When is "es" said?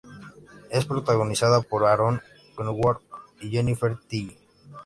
0.71-0.85